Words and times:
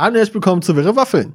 Herzlich 0.00 0.32
willkommen 0.32 0.62
zu 0.62 0.76
Wirre 0.76 0.96
Waffeln. 0.96 1.34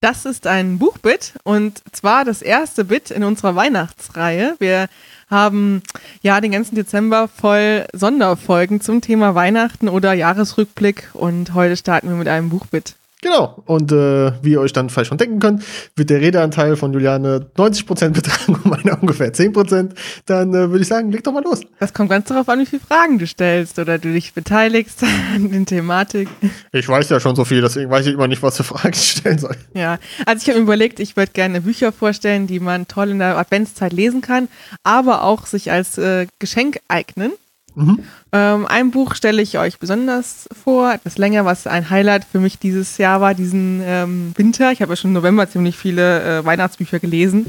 Das 0.00 0.24
ist 0.24 0.48
ein 0.48 0.80
Buchbit 0.80 1.34
und 1.44 1.80
zwar 1.92 2.24
das 2.24 2.42
erste 2.42 2.84
Bit 2.84 3.12
in 3.12 3.22
unserer 3.22 3.54
Weihnachtsreihe. 3.54 4.56
Wir 4.58 4.88
haben 5.30 5.80
ja 6.20 6.40
den 6.40 6.50
ganzen 6.50 6.74
Dezember 6.74 7.28
voll 7.28 7.86
Sonderfolgen 7.92 8.80
zum 8.80 9.00
Thema 9.00 9.36
Weihnachten 9.36 9.88
oder 9.88 10.12
Jahresrückblick 10.12 11.10
und 11.12 11.54
heute 11.54 11.76
starten 11.76 12.08
wir 12.08 12.16
mit 12.16 12.26
einem 12.26 12.50
Buchbit. 12.50 12.96
Genau. 13.24 13.62
Und 13.64 13.90
äh, 13.90 14.32
wie 14.42 14.50
ihr 14.50 14.60
euch 14.60 14.74
dann 14.74 14.90
vielleicht 14.90 15.08
schon 15.08 15.16
denken 15.16 15.40
könnt, 15.40 15.64
wird 15.96 16.10
der 16.10 16.20
Redeanteil 16.20 16.76
von 16.76 16.92
Juliane 16.92 17.46
90% 17.56 18.10
betragen 18.10 18.52
und 18.52 18.66
meiner 18.66 19.00
ungefähr 19.00 19.32
10%. 19.32 19.92
Dann 20.26 20.50
äh, 20.50 20.68
würde 20.68 20.82
ich 20.82 20.88
sagen, 20.88 21.10
leg 21.10 21.24
doch 21.24 21.32
mal 21.32 21.42
los. 21.42 21.62
Das 21.80 21.94
kommt 21.94 22.10
ganz 22.10 22.28
darauf 22.28 22.50
an, 22.50 22.60
wie 22.60 22.66
viele 22.66 22.82
Fragen 22.86 23.18
du 23.18 23.26
stellst 23.26 23.78
oder 23.78 23.98
du 23.98 24.12
dich 24.12 24.34
beteiligst 24.34 25.02
an 25.34 25.50
den 25.50 25.64
Thematik. 25.64 26.28
Ich 26.72 26.86
weiß 26.86 27.08
ja 27.08 27.18
schon 27.18 27.34
so 27.34 27.46
viel, 27.46 27.62
deswegen 27.62 27.90
weiß 27.90 28.04
ich 28.04 28.12
immer 28.12 28.28
nicht, 28.28 28.42
was 28.42 28.58
für 28.58 28.64
Fragen 28.64 28.92
ich 28.92 29.12
stellen 29.12 29.38
soll. 29.38 29.56
Ja, 29.72 29.98
also 30.26 30.42
ich 30.42 30.48
habe 30.50 30.58
mir 30.58 30.64
überlegt, 30.64 31.00
ich 31.00 31.16
würde 31.16 31.32
gerne 31.32 31.62
Bücher 31.62 31.92
vorstellen, 31.92 32.46
die 32.46 32.60
man 32.60 32.88
toll 32.88 33.08
in 33.08 33.20
der 33.20 33.38
Adventszeit 33.38 33.94
lesen 33.94 34.20
kann, 34.20 34.48
aber 34.82 35.22
auch 35.22 35.46
sich 35.46 35.72
als 35.72 35.96
äh, 35.96 36.26
Geschenk 36.40 36.80
eignen. 36.88 37.32
Mhm. 37.74 38.00
Ähm, 38.32 38.66
ein 38.66 38.90
Buch 38.90 39.14
stelle 39.14 39.42
ich 39.42 39.58
euch 39.58 39.78
besonders 39.78 40.48
vor, 40.52 40.92
etwas 40.92 41.18
länger, 41.18 41.44
was 41.44 41.66
ein 41.66 41.90
Highlight 41.90 42.24
für 42.24 42.40
mich 42.40 42.58
dieses 42.58 42.98
Jahr 42.98 43.20
war, 43.20 43.34
diesen 43.34 43.80
ähm, 43.84 44.32
Winter. 44.36 44.72
Ich 44.72 44.80
habe 44.80 44.92
ja 44.92 44.96
schon 44.96 45.10
im 45.10 45.14
November 45.14 45.48
ziemlich 45.48 45.76
viele 45.76 46.38
äh, 46.40 46.44
Weihnachtsbücher 46.44 47.00
gelesen. 47.00 47.46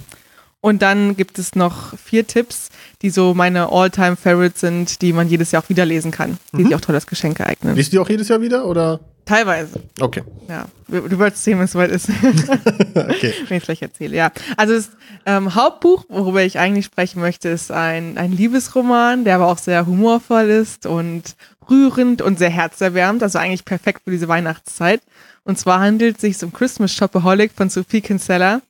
Und 0.65 0.81
dann 0.81 1.15
gibt 1.15 1.37
es 1.37 1.53
noch 1.53 1.95
vier 1.95 2.25
Tipps, 2.25 2.69
die 3.03 3.11
so 3.11 3.35
meine 3.35 3.71
All-Time-Favorites 3.71 4.61
sind, 4.61 5.03
die 5.03 5.13
man 5.13 5.29
jedes 5.29 5.51
Jahr 5.51 5.61
auch 5.61 5.69
wieder 5.69 5.85
lesen 5.85 6.09
kann, 6.09 6.39
die 6.53 6.63
mhm. 6.63 6.65
sich 6.65 6.75
auch 6.75 6.81
toll 6.81 6.95
als 6.95 7.05
Geschenk 7.05 7.39
eignen. 7.39 7.75
Liest 7.75 7.93
du 7.93 7.97
die 7.97 7.99
auch 7.99 8.09
jedes 8.09 8.29
Jahr 8.29 8.41
wieder 8.41 8.65
oder? 8.65 8.99
Teilweise. 9.25 9.83
Okay. 9.99 10.23
Ja, 10.49 10.65
du 10.87 11.19
wolltest 11.19 11.43
sehen, 11.43 11.59
wenn 11.59 11.65
es 11.65 11.73
soweit 11.73 11.91
ist. 11.91 12.09
okay. 12.95 13.31
Wenn 13.47 13.57
ich 13.57 13.61
es 13.61 13.65
gleich 13.65 13.81
erzähle, 13.83 14.17
ja. 14.17 14.31
Also 14.57 14.73
das 14.73 14.89
ähm, 15.27 15.53
Hauptbuch, 15.53 16.05
worüber 16.09 16.41
ich 16.41 16.57
eigentlich 16.57 16.85
sprechen 16.85 17.21
möchte, 17.21 17.49
ist 17.49 17.71
ein, 17.71 18.17
ein 18.17 18.31
Liebesroman, 18.31 19.23
der 19.23 19.35
aber 19.35 19.49
auch 19.49 19.59
sehr 19.59 19.85
humorvoll 19.85 20.49
ist 20.49 20.87
und 20.87 21.35
rührend 21.69 22.23
und 22.23 22.39
sehr 22.39 22.49
herzerwärmend, 22.49 23.21
also 23.21 23.37
eigentlich 23.37 23.65
perfekt 23.65 24.01
für 24.03 24.09
diese 24.09 24.27
Weihnachtszeit. 24.27 25.03
Und 25.43 25.59
zwar 25.59 25.79
handelt 25.79 26.15
es 26.15 26.21
sich 26.21 26.43
um 26.43 26.51
Christmas 26.51 26.91
Shopaholic 26.91 27.51
von 27.51 27.69
Sophie 27.69 28.01
Kinsella. 28.01 28.63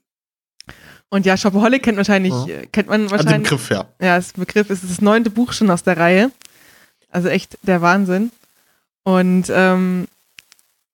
Und 1.15 1.25
ja, 1.25 1.37
Shopaholic 1.37 1.81
kennt 1.81 1.95
wahrscheinlich, 1.95 2.33
ja. 2.45 2.57
kennt 2.73 2.89
man 2.89 3.09
wahrscheinlich. 3.09 3.49
Also 3.49 3.55
Begriff, 3.55 3.69
ja. 3.69 3.85
Ja, 4.01 4.17
das 4.17 4.33
Begriff 4.33 4.69
ist 4.69 4.83
das 4.83 4.99
neunte 4.99 5.29
Buch 5.29 5.53
schon 5.53 5.69
aus 5.69 5.81
der 5.81 5.95
Reihe. 5.95 6.29
Also 7.09 7.29
echt 7.29 7.57
der 7.61 7.81
Wahnsinn. 7.81 8.31
Und 9.03 9.45
ähm, 9.49 10.09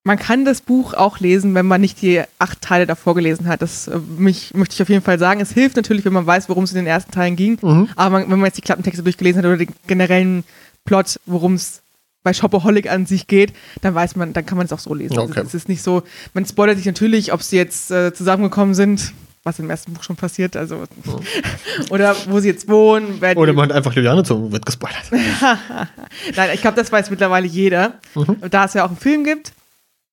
man 0.03 0.19
kann 0.19 0.45
das 0.45 0.61
Buch 0.61 0.93
auch 0.93 1.19
lesen, 1.19 1.55
wenn 1.55 1.65
man 1.65 1.81
nicht 1.81 2.03
die 2.03 2.21
acht 2.37 2.61
Teile 2.61 2.85
davor 2.85 3.15
gelesen 3.15 3.47
hat. 3.47 3.63
Das 3.63 3.87
äh, 3.87 3.97
mich, 3.97 4.53
möchte 4.53 4.75
ich 4.75 4.81
auf 4.83 4.89
jeden 4.89 5.01
Fall 5.01 5.17
sagen. 5.17 5.41
Es 5.41 5.53
hilft 5.53 5.75
natürlich, 5.75 6.05
wenn 6.05 6.13
man 6.13 6.27
weiß, 6.27 6.49
worum 6.49 6.65
es 6.65 6.71
in 6.71 6.77
den 6.77 6.85
ersten 6.85 7.11
Teilen 7.11 7.35
ging. 7.35 7.57
Mhm. 7.59 7.89
Aber 7.95 8.19
man, 8.19 8.29
wenn 8.29 8.37
man 8.37 8.45
jetzt 8.45 8.57
die 8.57 8.61
Klappentexte 8.61 9.01
durchgelesen 9.01 9.39
hat 9.39 9.47
oder 9.47 9.57
den 9.57 9.73
generellen 9.87 10.43
Plot, 10.85 11.19
worum 11.25 11.55
es 11.55 11.81
bei 12.21 12.31
Shopaholic 12.31 12.91
an 12.91 13.07
sich 13.07 13.25
geht, 13.25 13.53
dann 13.81 13.95
weiß 13.95 14.15
man, 14.17 14.33
dann 14.33 14.45
kann 14.45 14.59
man 14.59 14.67
es 14.67 14.71
auch 14.71 14.77
so 14.77 14.93
lesen. 14.93 15.17
Also 15.17 15.31
okay. 15.31 15.39
Also 15.39 15.47
es 15.47 15.55
ist 15.55 15.67
nicht 15.67 15.81
so, 15.81 16.03
man 16.35 16.45
spoilert 16.45 16.77
sich 16.77 16.85
natürlich, 16.85 17.33
ob 17.33 17.41
sie 17.41 17.57
jetzt 17.57 17.89
äh, 17.89 18.13
zusammengekommen 18.13 18.75
sind, 18.75 19.13
was 19.43 19.59
im 19.59 19.69
ersten 19.69 19.93
Buch 19.93 20.03
schon 20.03 20.15
passiert, 20.15 20.55
also 20.55 20.83
oder 21.89 22.15
wo 22.27 22.39
sie 22.39 22.49
jetzt 22.49 22.69
wohnen. 22.69 23.19
Oder 23.35 23.53
man 23.53 23.69
hat 23.69 23.75
einfach 23.75 23.93
Juliane 23.93 24.23
zum 24.23 24.51
wird 24.51 24.65
gespoilert. 24.65 25.11
Nein, 26.35 26.49
ich 26.53 26.61
glaube, 26.61 26.77
das 26.77 26.91
weiß 26.91 27.09
mittlerweile 27.09 27.47
jeder. 27.47 27.99
Mhm. 28.15 28.37
Da 28.49 28.65
es 28.65 28.73
ja 28.73 28.85
auch 28.85 28.89
einen 28.89 28.97
Film 28.97 29.23
gibt, 29.23 29.53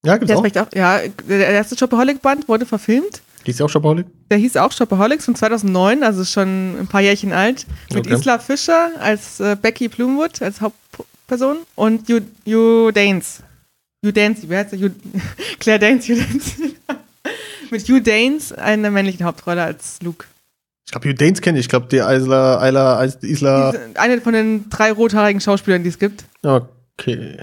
ja, 0.05 0.17
gibt's 0.17 0.27
der 0.27 0.63
auch. 0.63 0.67
auch. 0.67 0.73
Ja, 0.73 0.99
der 1.27 1.49
erste 1.49 1.77
Shopaholic-Band 1.77 2.47
wurde 2.47 2.65
verfilmt. 2.65 3.21
Hieß 3.43 3.57
der 3.57 3.65
auch 3.65 3.69
Shopaholic? 3.69 4.07
Der 4.31 4.37
hieß 4.37 4.57
auch 4.57 4.71
Shopaholics 4.71 5.25
von 5.25 5.35
2009, 5.35 6.03
also 6.03 6.23
schon 6.25 6.79
ein 6.79 6.87
paar 6.87 7.01
Jährchen 7.01 7.33
alt. 7.33 7.65
Mit 7.93 8.07
okay. 8.07 8.15
Isla 8.15 8.39
Fischer 8.39 8.91
als 8.99 9.39
äh, 9.39 9.57
Becky 9.61 9.89
Plumwood 9.89 10.41
als 10.41 10.61
Hauptperson 10.61 11.57
und 11.75 12.09
Hugh, 12.09 12.21
Hugh 12.45 12.91
Danes. 12.91 13.41
Hugh 14.05 14.13
Danes, 14.13 14.49
wie 14.49 14.55
heißt 14.55 14.73
der? 14.73 14.91
Claire 15.59 15.79
Danes, 15.79 16.07
Hugh 16.07 16.15
Danes. 16.15 16.99
Mit 17.71 17.87
Hugh 17.87 18.01
Danes 18.01 18.53
eine 18.53 18.91
männliche 18.91 19.23
Hauptrolle 19.23 19.63
als 19.63 19.97
Luke. 20.01 20.25
Ich 20.85 20.91
glaube, 20.91 21.09
Hugh 21.09 21.15
Danes 21.15 21.41
kenne 21.41 21.59
ich. 21.59 21.65
Ich 21.65 21.69
glaube, 21.69 21.87
die 21.91 21.97
Isla, 21.97 22.67
Isla, 22.67 23.03
Isla. 23.03 23.73
Eine 23.95 24.21
von 24.21 24.33
den 24.33 24.69
drei 24.69 24.91
rothaarigen 24.91 25.39
Schauspielern, 25.39 25.83
die 25.83 25.89
es 25.89 25.99
gibt. 25.99 26.25
Okay. 26.41 27.37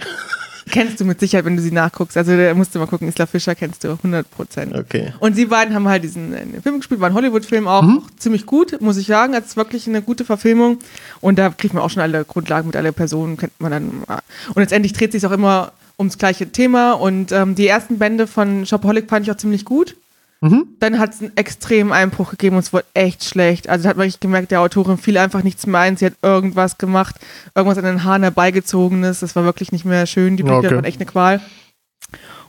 Kennst 0.68 0.98
du 0.98 1.04
mit 1.04 1.20
Sicherheit, 1.20 1.44
wenn 1.44 1.54
du 1.54 1.62
sie 1.62 1.70
nachguckst. 1.70 2.16
Also 2.16 2.36
da 2.36 2.52
musst 2.54 2.74
du 2.74 2.80
mal 2.80 2.86
gucken, 2.86 3.06
Isla 3.08 3.26
Fischer 3.26 3.54
kennst 3.54 3.84
du 3.84 3.92
100 3.92 4.28
Prozent. 4.28 4.74
Okay. 4.74 5.12
Und 5.20 5.36
sie 5.36 5.46
beiden 5.46 5.76
haben 5.76 5.86
halt 5.86 6.02
diesen 6.02 6.34
äh, 6.34 6.60
Film 6.60 6.78
gespielt, 6.78 7.00
war 7.00 7.08
ein 7.08 7.14
Hollywood-Film 7.14 7.68
auch, 7.68 7.82
mhm. 7.82 7.98
auch, 7.98 8.10
ziemlich 8.18 8.46
gut, 8.46 8.80
muss 8.80 8.96
ich 8.96 9.06
sagen. 9.06 9.32
Es 9.34 9.46
ist 9.46 9.56
wirklich 9.56 9.86
eine 9.86 10.02
gute 10.02 10.24
Verfilmung. 10.24 10.80
Und 11.20 11.38
da 11.38 11.50
kriegt 11.50 11.72
man 11.72 11.84
auch 11.84 11.90
schon 11.90 12.02
alle 12.02 12.24
Grundlagen 12.24 12.66
mit 12.66 12.74
alle 12.74 12.92
Personen, 12.92 13.36
kennt 13.36 13.52
man 13.60 13.70
dann. 13.70 14.02
Und 14.48 14.56
letztendlich 14.56 14.92
dreht 14.92 15.12
sich 15.12 15.24
auch 15.24 15.30
immer 15.30 15.70
ums 16.00 16.18
gleiche 16.18 16.50
Thema. 16.50 16.94
Und 16.94 17.30
ähm, 17.30 17.54
die 17.54 17.68
ersten 17.68 17.98
Bände 17.98 18.26
von 18.26 18.66
Shopaholic 18.66 19.08
fand 19.08 19.24
ich 19.24 19.30
auch 19.30 19.36
ziemlich 19.36 19.64
gut. 19.64 19.94
Mhm. 20.40 20.66
Dann 20.80 20.98
hat 20.98 21.14
es 21.14 21.20
einen 21.20 21.36
extremen 21.36 21.92
Einbruch 21.92 22.30
gegeben 22.30 22.56
und 22.56 22.62
es 22.62 22.72
wurde 22.72 22.84
echt 22.94 23.24
schlecht. 23.24 23.68
Also 23.68 23.88
hat 23.88 23.96
man 23.96 24.04
wirklich 24.04 24.20
gemerkt, 24.20 24.50
der 24.50 24.60
Autorin 24.60 24.98
fiel 24.98 25.16
einfach 25.18 25.42
nichts 25.42 25.66
mehr 25.66 25.80
ein. 25.80 25.96
Sie 25.96 26.06
hat 26.06 26.14
irgendwas 26.22 26.78
gemacht, 26.78 27.16
irgendwas 27.54 27.78
an 27.78 27.84
den 27.84 28.04
Haaren 28.04 28.22
herbeigezogenes. 28.22 29.20
Das 29.20 29.34
war 29.34 29.44
wirklich 29.44 29.72
nicht 29.72 29.84
mehr 29.84 30.06
schön. 30.06 30.36
Die 30.36 30.42
Bücher 30.42 30.58
okay. 30.58 30.74
waren 30.74 30.84
echt 30.84 31.00
eine 31.00 31.10
Qual. 31.10 31.40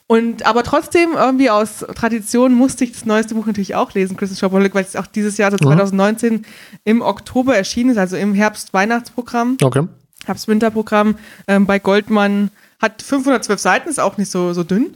Und 0.07 0.45
aber 0.45 0.63
trotzdem, 0.63 1.11
irgendwie 1.15 1.49
aus 1.49 1.85
Tradition 1.95 2.53
musste 2.53 2.85
ich 2.85 2.93
das 2.93 3.05
neueste 3.05 3.35
Buch 3.35 3.45
natürlich 3.45 3.75
auch 3.75 3.93
lesen, 3.93 4.15
Christmas 4.15 4.39
Shopaholic, 4.39 4.73
weil 4.73 4.85
es 4.85 4.95
auch 4.95 5.05
dieses 5.05 5.37
Jahr, 5.37 5.51
also 5.51 5.57
2019, 5.57 6.33
mhm. 6.33 6.41
im 6.85 7.01
Oktober 7.01 7.57
erschienen 7.57 7.89
ist, 7.89 7.97
also 7.97 8.15
im 8.15 8.33
Herbst-Weihnachtsprogramm. 8.33 9.57
Okay. 9.61 9.85
Herbst-Winterprogramm 10.25 11.15
ähm, 11.47 11.65
bei 11.65 11.79
Goldmann. 11.79 12.51
Hat 12.79 13.01
512 13.01 13.59
Seiten, 13.59 13.89
ist 13.89 13.99
auch 13.99 14.17
nicht 14.17 14.31
so, 14.31 14.53
so 14.53 14.63
dünn. 14.63 14.95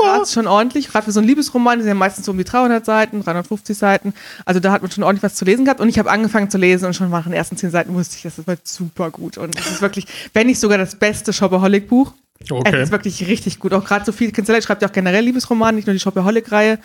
Ja, 0.00 0.22
ist 0.22 0.32
schon 0.32 0.46
ordentlich. 0.46 0.88
Gerade 0.88 1.04
für 1.04 1.12
so 1.12 1.20
einen 1.20 1.28
Liebesroman, 1.28 1.78
die 1.78 1.82
sind 1.82 1.88
ja 1.88 1.94
meistens 1.94 2.26
so 2.26 2.32
um 2.32 2.38
die 2.38 2.44
300 2.44 2.84
Seiten, 2.84 3.22
350 3.22 3.76
Seiten. 3.76 4.14
Also 4.44 4.60
da 4.60 4.70
hat 4.70 4.82
man 4.82 4.90
schon 4.90 5.02
ordentlich 5.02 5.22
was 5.24 5.34
zu 5.34 5.44
lesen 5.44 5.64
gehabt. 5.64 5.80
Und 5.80 5.88
ich 5.88 5.98
habe 5.98 6.10
angefangen 6.10 6.50
zu 6.50 6.58
lesen 6.58 6.86
und 6.86 6.94
schon 6.94 7.10
nach 7.10 7.24
den 7.24 7.32
ersten 7.32 7.56
10 7.56 7.70
Seiten 7.70 7.94
wusste 7.94 8.16
ich, 8.16 8.22
das 8.22 8.46
wird 8.46 8.66
super 8.66 9.10
gut. 9.10 9.38
Und 9.38 9.58
es 9.58 9.66
ist 9.66 9.82
wirklich, 9.82 10.06
wenn 10.34 10.46
nicht 10.46 10.60
sogar 10.60 10.78
das 10.78 10.94
beste 10.94 11.32
Shopaholic-Buch. 11.32 12.12
Okay. 12.48 12.76
Es 12.76 12.84
ist 12.84 12.92
wirklich 12.92 13.26
richtig 13.26 13.58
gut. 13.58 13.72
Auch 13.72 13.84
gerade 13.84 14.04
Sophie 14.04 14.30
Kinsella 14.30 14.62
schreibt 14.62 14.82
ja 14.82 14.88
auch 14.88 14.92
generell 14.92 15.24
Liebesroman, 15.24 15.74
nicht 15.74 15.86
nur 15.86 15.94
die 15.94 16.00
Shopaholic-Reihe. 16.00 16.78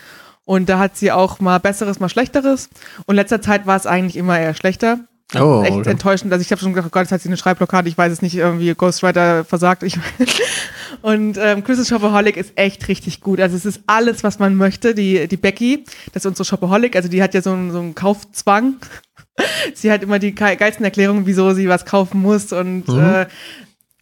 Und 0.44 0.68
da 0.68 0.78
hat 0.78 0.96
sie 0.96 1.12
auch 1.12 1.40
mal 1.40 1.58
Besseres, 1.58 2.00
mal 2.00 2.08
Schlechteres. 2.08 2.68
Und 3.06 3.14
in 3.14 3.16
letzter 3.16 3.40
Zeit 3.40 3.66
war 3.66 3.76
es 3.76 3.86
eigentlich 3.86 4.16
immer 4.16 4.38
eher 4.38 4.54
schlechter. 4.54 4.98
Oh, 5.34 5.62
echt 5.64 5.72
okay. 5.72 5.90
enttäuschend. 5.90 6.32
Also 6.32 6.42
ich 6.42 6.50
habe 6.50 6.60
schon 6.60 6.72
gedacht, 6.72 6.86
oh 6.88 6.90
Gott, 6.92 7.02
jetzt 7.02 7.12
hat 7.12 7.22
sie 7.22 7.28
eine 7.28 7.36
Schreibblockade, 7.36 7.88
ich 7.88 7.98
weiß 7.98 8.12
es 8.12 8.22
nicht, 8.22 8.36
irgendwie 8.36 8.74
Ghostwriter 8.74 9.44
versagt. 9.44 9.82
Ich 9.82 9.98
und 11.02 11.38
ähm, 11.38 11.64
Chris's 11.64 11.88
Shopaholic 11.88 12.36
ist 12.36 12.52
echt 12.56 12.86
richtig 12.88 13.20
gut. 13.20 13.40
Also 13.40 13.56
es 13.56 13.64
ist 13.64 13.80
alles, 13.86 14.22
was 14.22 14.38
man 14.38 14.54
möchte. 14.54 14.94
Die, 14.94 15.26
die 15.26 15.36
Becky, 15.36 15.84
das 16.12 16.24
ist 16.24 16.26
unsere 16.26 16.44
Shopaholic, 16.44 16.94
also 16.94 17.08
die 17.08 17.22
hat 17.22 17.34
ja 17.34 17.42
so 17.42 17.52
einen, 17.52 17.72
so 17.72 17.80
einen 17.80 17.94
Kaufzwang. 17.94 18.76
sie 19.74 19.90
hat 19.90 20.02
immer 20.02 20.18
die 20.18 20.34
geilsten 20.34 20.84
Erklärungen, 20.84 21.26
wieso 21.26 21.52
sie 21.54 21.68
was 21.68 21.84
kaufen 21.84 22.20
muss 22.20 22.52
und 22.52 22.86
mhm. 22.86 23.00
äh, 23.00 23.26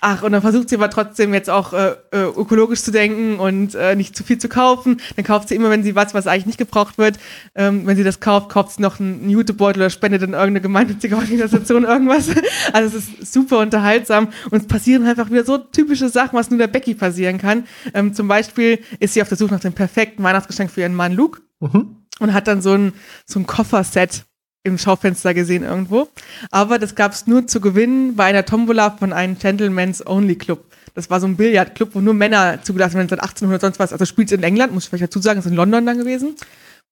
Ach, 0.05 0.25
und 0.25 0.33
dann 0.33 0.43
versucht 0.43 0.69
sie 0.69 0.75
aber 0.75 0.91
trotzdem 0.91 1.33
jetzt 1.33 1.49
auch 1.49 1.73
äh, 1.73 1.95
äh, 2.11 2.25
ökologisch 2.25 2.83
zu 2.83 2.91
denken 2.91 3.39
und 3.39 3.77
äh, 3.77 3.95
nicht 3.95 4.17
zu 4.17 4.25
viel 4.25 4.37
zu 4.37 4.49
kaufen. 4.49 5.01
Dann 5.15 5.25
kauft 5.25 5.49
sie 5.49 5.55
immer, 5.55 5.71
wenn 5.71 5.85
sie 5.85 5.95
was, 5.95 6.13
was 6.13 6.27
eigentlich 6.27 6.47
nicht 6.47 6.59
gebraucht 6.59 6.99
wird, 6.99 7.21
ähm, 7.55 7.87
wenn 7.87 7.97
sie 7.97 8.03
das 8.03 8.19
kauft, 8.19 8.49
kauft 8.49 8.73
sie 8.73 8.83
noch 8.83 8.99
einen 8.99 9.31
Jutebeutel 9.31 9.81
oder 9.81 9.91
spendet 9.91 10.23
in 10.23 10.31
irgendeine 10.33 10.61
gemeinnützige 10.61 11.15
Organisation 11.15 11.85
irgendwas. 11.85 12.31
Also 12.73 12.99
es 12.99 13.11
ist 13.11 13.33
super 13.33 13.61
unterhaltsam 13.61 14.33
und 14.51 14.63
es 14.63 14.67
passieren 14.67 15.07
einfach 15.07 15.31
wieder 15.31 15.45
so 15.45 15.57
typische 15.57 16.09
Sachen, 16.09 16.37
was 16.37 16.51
nur 16.51 16.59
der 16.59 16.67
Becky 16.67 16.95
passieren 16.95 17.39
kann. 17.39 17.69
Ähm, 17.95 18.13
zum 18.13 18.27
Beispiel 18.27 18.81
ist 18.99 19.15
sie 19.15 19.23
auf 19.23 19.29
der 19.29 19.39
Suche 19.39 19.55
nach 19.55 19.61
dem 19.61 19.73
perfekten 19.73 20.25
Weihnachtsgeschenk 20.25 20.73
für 20.73 20.81
ihren 20.81 20.97
Mann 20.97 21.13
Luke 21.13 21.43
mhm. 21.61 21.99
und 22.19 22.35
hat 22.35 22.49
dann 22.49 22.61
so 22.61 22.73
ein, 22.73 22.93
so 23.25 23.39
ein 23.39 23.47
Kofferset 23.47 24.25
im 24.65 24.79
Schaufenster 24.79 25.35
gesehen 25.35 25.63
irgendwo. 25.65 26.09
Aber 26.51 26.79
das 26.79 26.95
gab 26.95 27.13
es 27.13 27.27
nur 27.27 27.47
zu 27.47 27.61
gewinnen 27.61 28.17
bei 28.17 28.25
einer 28.25 28.45
Tombola 28.45 28.91
von 28.91 29.13
einem 29.13 29.39
Gentleman's 29.39 30.07
Only 30.07 30.37
Club. 30.37 30.65
Das 30.95 31.11
war 31.11 31.21
so 31.21 31.27
ein 31.27 31.37
Billardclub, 31.37 31.95
wo 31.95 32.01
nur 32.01 32.15
Männer 32.15 32.63
zugelassen 32.63 32.97
werden 32.97 33.09
seit 33.09 33.21
1800 33.21 33.61
sonst 33.61 33.79
was. 33.79 33.93
Also 33.93 34.05
spielt 34.05 34.31
in 34.31 34.43
England, 34.43 34.73
muss 34.73 34.85
ich 34.85 34.91
vielleicht 34.91 35.05
dazu 35.05 35.21
sagen, 35.21 35.39
ist 35.39 35.47
in 35.47 35.55
London 35.55 35.87
dann 35.87 35.99
gewesen, 35.99 36.37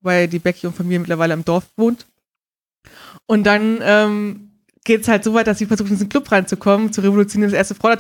weil 0.00 0.26
die 0.26 0.38
Becky 0.38 0.67
und 0.67 0.75
Familie 0.75 1.00
mittlerweile 1.00 1.34
im 1.34 1.44
Dorf 1.44 1.64
wohnt. 1.76 2.06
Und 3.26 3.44
dann 3.44 3.81
ähm, 3.82 4.50
geht 4.84 5.02
es 5.02 5.08
halt 5.08 5.23
so 5.23 5.34
weit, 5.34 5.46
dass 5.46 5.58
sie 5.58 5.66
versucht, 5.66 5.90
in 5.90 5.96
diesen 5.96 6.08
Club 6.08 6.32
reinzukommen, 6.32 6.93
zu 6.93 7.02
revolutionieren, 7.02 7.52
das 7.52 7.58
erste 7.58 7.75
Frau 7.75 7.90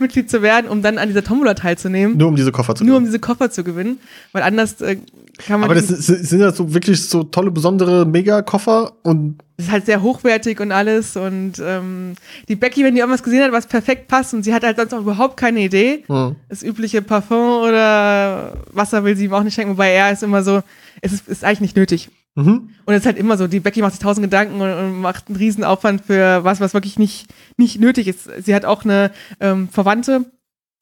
Mitglied 0.00 0.30
zu 0.30 0.40
werden, 0.42 0.68
um 0.68 0.80
dann 0.80 0.98
an 0.98 1.08
dieser 1.08 1.24
Tombola 1.24 1.54
teilzunehmen. 1.54 2.16
Nur 2.16 2.28
um 2.28 2.36
diese 2.36 2.52
Koffer 2.52 2.74
zu 2.74 2.84
gewinnen. 2.84 2.90
Nur 2.90 2.98
um 2.98 3.04
diese 3.04 3.18
Koffer 3.18 3.50
zu 3.50 3.64
gewinnen, 3.64 3.98
weil 4.32 4.42
anders 4.42 4.80
äh, 4.80 4.98
Kann 5.38 5.60
man 5.60 5.64
Aber 5.70 5.74
das 5.74 5.86
die- 5.88 5.94
sind, 5.94 6.40
das 6.40 6.56
so 6.56 6.72
wirklich 6.74 7.02
so 7.08 7.24
tolle, 7.24 7.50
besondere 7.50 8.06
Mega-Koffer 8.06 8.92
und 9.02 9.38
Das 9.56 9.66
ist 9.66 9.72
halt 9.72 9.86
sehr 9.86 10.02
hochwertig 10.02 10.60
und 10.60 10.70
alles. 10.72 11.16
Und 11.16 11.54
ähm, 11.60 12.14
die 12.48 12.56
Becky, 12.56 12.84
wenn 12.84 12.94
die 12.94 13.00
irgendwas 13.00 13.22
gesehen 13.22 13.42
hat, 13.42 13.52
was 13.52 13.66
perfekt 13.66 14.08
passt 14.08 14.32
und 14.34 14.42
sie 14.44 14.54
hat 14.54 14.62
halt 14.62 14.76
sonst 14.76 14.94
auch 14.94 15.00
überhaupt 15.00 15.36
keine 15.36 15.60
Idee, 15.60 16.04
hm. 16.06 16.36
das 16.48 16.62
übliche 16.62 17.02
Parfum 17.02 17.62
oder 17.62 18.52
Wasser 18.72 19.04
will 19.04 19.16
sie 19.16 19.24
ihm 19.26 19.34
auch 19.34 19.42
nicht 19.42 19.54
schenken, 19.54 19.72
wobei 19.72 19.90
er 19.90 20.12
ist 20.12 20.22
immer 20.22 20.42
so, 20.42 20.62
es 21.00 21.12
ist, 21.12 21.28
ist 21.28 21.44
eigentlich 21.44 21.60
nicht 21.60 21.76
nötig. 21.76 22.10
Mhm. 22.36 22.70
Und 22.84 22.94
es 22.94 23.00
ist 23.00 23.06
halt 23.06 23.16
immer 23.18 23.36
so, 23.36 23.46
die 23.46 23.60
Becky 23.60 23.80
macht 23.80 23.92
sich 23.92 24.00
tausend 24.00 24.24
Gedanken 24.24 24.60
und, 24.60 24.68
und 24.72 25.00
macht 25.00 25.28
einen 25.28 25.36
riesen 25.36 25.62
Aufwand 25.62 26.04
für 26.04 26.42
was, 26.42 26.60
was 26.60 26.74
wirklich 26.74 26.98
nicht, 26.98 27.28
nicht 27.56 27.78
nötig 27.80 28.08
ist. 28.08 28.28
Sie 28.44 28.54
hat 28.54 28.64
auch 28.64 28.84
eine 28.84 29.12
ähm, 29.38 29.68
Verwandte, 29.68 30.24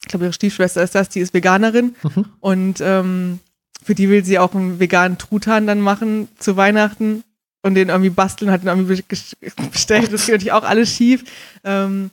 ich 0.01 0.09
glaube 0.09 0.25
ihre 0.25 0.33
Stiefschwester 0.33 0.83
ist 0.83 0.95
das, 0.95 1.11
die 1.11 1.21
ist 1.21 1.35
Veganerin 1.35 1.95
Mhm. 2.03 2.25
und 2.41 2.81
ähm, 2.81 3.39
für 3.85 3.95
die 3.95 4.09
will 4.09 4.25
sie 4.25 4.39
auch 4.39 4.55
einen 4.55 4.79
veganen 4.81 5.19
Truthahn 5.19 5.67
dann 5.67 5.81
machen 5.81 6.29
zu 6.39 6.57
Weihnachten 6.57 7.25
und 7.65 7.75
den 7.75 7.91
irgendwie 7.91 8.11
basteln, 8.11 8.51
hat 8.51 8.63
den 8.63 8.69
irgendwie 8.69 8.95
bes- 9.09 9.35
bestellt. 9.71 10.13
Das 10.13 10.27
geht 10.27 10.35
natürlich 10.35 10.53
auch 10.53 10.65
alles 10.65 10.91
schief. 10.91 11.23
Ähm, 11.65 12.11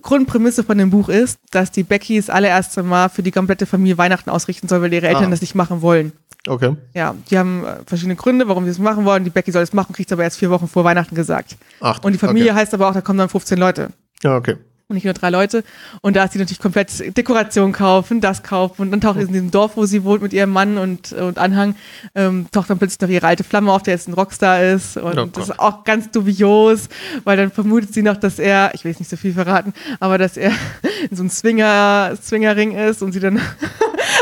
Grundprämisse 0.00 0.62
von 0.64 0.78
dem 0.78 0.90
Buch 0.90 1.08
ist, 1.08 1.38
dass 1.50 1.70
die 1.72 1.82
Becky 1.82 2.16
das 2.16 2.30
allererste 2.30 2.82
Mal 2.82 3.08
für 3.08 3.22
die 3.22 3.30
komplette 3.32 3.66
Familie 3.66 3.98
Weihnachten 3.98 4.30
ausrichten 4.30 4.68
soll, 4.68 4.80
weil 4.82 4.92
ihre 4.92 5.08
Eltern 5.08 5.26
Ah. 5.26 5.30
das 5.30 5.40
nicht 5.40 5.54
machen 5.54 5.82
wollen. 5.82 6.12
Okay. 6.46 6.74
Ja, 6.94 7.14
die 7.30 7.38
haben 7.38 7.64
äh, 7.64 7.76
verschiedene 7.86 8.16
Gründe, 8.16 8.48
warum 8.48 8.64
sie 8.64 8.70
es 8.70 8.78
machen 8.78 9.04
wollen. 9.04 9.22
Die 9.24 9.30
Becky 9.30 9.52
soll 9.52 9.62
es 9.62 9.72
machen, 9.72 9.92
kriegt 9.94 10.08
es 10.10 10.12
aber 10.12 10.24
erst 10.24 10.38
vier 10.38 10.50
Wochen 10.50 10.66
vor 10.68 10.84
Weihnachten 10.84 11.14
gesagt. 11.14 11.56
Ach, 11.80 12.02
Und 12.02 12.12
die 12.12 12.18
Familie 12.18 12.50
Okay. 12.50 12.60
heißt 12.60 12.74
aber 12.74 12.88
auch, 12.88 12.94
da 12.94 13.00
kommen 13.00 13.18
dann 13.18 13.28
15 13.28 13.58
Leute 13.58 13.90
Ja, 14.22 14.36
okay. 14.36 14.56
Und 14.92 14.96
nicht 14.96 15.04
nur 15.04 15.14
drei 15.14 15.30
Leute. 15.30 15.64
Und 16.02 16.16
da 16.16 16.24
ist 16.24 16.34
sie 16.34 16.38
natürlich 16.38 16.60
komplett 16.60 17.16
Dekoration 17.16 17.72
kaufen, 17.72 18.20
das 18.20 18.42
kaufen. 18.42 18.82
Und 18.82 18.90
dann 18.90 19.00
taucht 19.00 19.18
in 19.18 19.28
diesem 19.28 19.50
Dorf, 19.50 19.76
wo 19.76 19.86
sie 19.86 20.04
wohnt 20.04 20.22
mit 20.22 20.32
ihrem 20.32 20.50
Mann 20.50 20.78
und, 20.78 21.12
und 21.12 21.38
Anhang, 21.38 21.74
ähm, 22.14 22.46
taucht 22.52 22.70
dann 22.70 22.78
plötzlich 22.78 23.00
noch 23.00 23.08
ihre 23.08 23.26
alte 23.26 23.44
Flamme 23.44 23.72
auf, 23.72 23.82
der 23.82 23.94
jetzt 23.94 24.08
ein 24.08 24.14
Rockstar 24.14 24.62
ist. 24.62 24.96
Und 24.96 25.18
Oh 25.18 25.26
das 25.26 25.48
ist 25.48 25.58
auch 25.58 25.84
ganz 25.84 26.10
dubios, 26.10 26.88
weil 27.24 27.36
dann 27.36 27.50
vermutet 27.50 27.94
sie 27.94 28.02
noch, 28.02 28.16
dass 28.16 28.38
er, 28.38 28.72
ich 28.74 28.84
will 28.84 28.90
jetzt 28.90 29.00
nicht 29.00 29.10
so 29.10 29.16
viel 29.16 29.32
verraten, 29.32 29.72
aber 29.98 30.18
dass 30.18 30.36
er 30.36 30.50
in 31.10 31.16
so 31.16 31.22
einem 31.22 31.30
Swinger, 31.30 32.14
Swingerring 32.22 32.72
ist 32.76 33.02
und 33.02 33.12
sie 33.12 33.20
dann. 33.20 33.40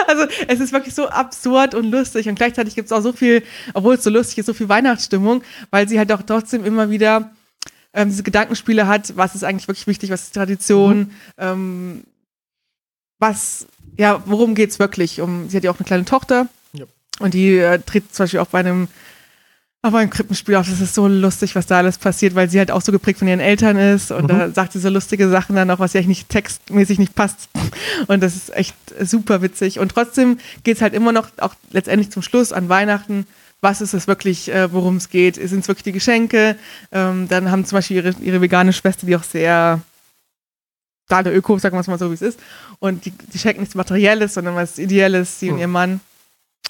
Also 0.06 0.24
es 0.48 0.58
ist 0.58 0.72
wirklich 0.72 0.94
so 0.94 1.08
absurd 1.08 1.74
und 1.74 1.90
lustig 1.90 2.28
und 2.28 2.34
gleichzeitig 2.34 2.74
gibt 2.74 2.86
es 2.86 2.92
auch 2.92 3.00
so 3.00 3.12
viel, 3.12 3.44
obwohl 3.74 3.94
es 3.94 4.02
so 4.02 4.10
lustig 4.10 4.38
ist, 4.38 4.46
so 4.46 4.54
viel 4.54 4.68
Weihnachtsstimmung, 4.68 5.42
weil 5.70 5.88
sie 5.88 5.98
halt 5.98 6.10
auch 6.10 6.22
trotzdem 6.22 6.64
immer 6.64 6.90
wieder 6.90 7.30
ähm, 7.92 8.08
diese 8.08 8.22
Gedankenspiele 8.22 8.86
hat, 8.86 9.16
was 9.16 9.34
ist 9.34 9.44
eigentlich 9.44 9.68
wirklich 9.68 9.86
wichtig, 9.86 10.10
was 10.10 10.22
ist 10.24 10.34
Tradition, 10.34 11.10
ähm, 11.38 12.04
was, 13.18 13.66
ja, 13.96 14.22
worum 14.26 14.54
geht's 14.54 14.78
wirklich? 14.78 15.20
Um, 15.20 15.48
sie 15.48 15.56
hat 15.56 15.64
ja 15.64 15.70
auch 15.70 15.78
eine 15.78 15.86
kleine 15.86 16.04
Tochter 16.04 16.48
Ja. 16.72 16.86
und 17.18 17.34
die 17.34 17.56
äh, 17.58 17.78
tritt 17.80 18.14
zum 18.14 18.24
Beispiel 18.24 18.40
auch 18.40 18.46
bei 18.46 18.60
einem 18.60 18.88
auf 19.82 19.94
einem 19.94 20.10
Krippenspiel 20.10 20.56
auf, 20.56 20.68
das 20.68 20.82
ist 20.82 20.94
so 20.94 21.08
lustig, 21.08 21.54
was 21.56 21.64
da 21.64 21.78
alles 21.78 21.96
passiert, 21.96 22.34
weil 22.34 22.50
sie 22.50 22.58
halt 22.58 22.70
auch 22.70 22.82
so 22.82 22.92
geprägt 22.92 23.18
von 23.18 23.28
ihren 23.28 23.40
Eltern 23.40 23.78
ist 23.78 24.10
und 24.10 24.24
Mhm. 24.24 24.28
da 24.28 24.50
sagt 24.50 24.74
sie 24.74 24.78
so 24.78 24.90
lustige 24.90 25.30
Sachen 25.30 25.56
dann 25.56 25.70
auch, 25.70 25.78
was 25.78 25.94
ja 25.94 26.00
eigentlich 26.00 26.18
nicht 26.18 26.28
textmäßig 26.28 26.98
nicht 26.98 27.14
passt. 27.14 27.48
Und 28.06 28.22
das 28.22 28.36
ist 28.36 28.54
echt 28.54 28.74
super 29.00 29.40
witzig. 29.40 29.78
Und 29.78 29.90
trotzdem 29.92 30.36
geht's 30.64 30.82
halt 30.82 30.92
immer 30.92 31.12
noch, 31.12 31.30
auch 31.38 31.54
letztendlich 31.70 32.10
zum 32.10 32.20
Schluss 32.20 32.52
an 32.52 32.68
Weihnachten, 32.68 33.26
was 33.60 33.80
ist 33.80 33.92
es 33.94 34.06
wirklich, 34.06 34.50
äh, 34.50 34.72
worum 34.72 34.96
es 34.96 35.10
geht? 35.10 35.34
Sind 35.36 35.60
es 35.60 35.68
wirklich 35.68 35.84
die 35.84 35.92
Geschenke? 35.92 36.56
Ähm, 36.92 37.28
dann 37.28 37.50
haben 37.50 37.64
zum 37.64 37.76
Beispiel 37.76 37.98
ihre, 37.98 38.14
ihre 38.20 38.40
vegane 38.40 38.72
Schwester, 38.72 39.06
die 39.06 39.16
auch 39.16 39.22
sehr 39.22 39.80
da 41.08 41.22
der 41.22 41.36
Öko, 41.36 41.58
sagen 41.58 41.76
wir 41.76 41.80
es 41.80 41.88
mal 41.88 41.98
so, 41.98 42.10
wie 42.10 42.14
es 42.14 42.22
ist. 42.22 42.38
Und 42.78 43.04
die, 43.04 43.10
die 43.10 43.38
schenken 43.38 43.60
nichts 43.60 43.74
Materielles, 43.74 44.34
sondern 44.34 44.54
was 44.54 44.78
Ideelles, 44.78 45.40
sie 45.40 45.48
und 45.50 45.56
Mhm. 45.56 45.60
ihr 45.60 45.68
Mann. 45.68 46.00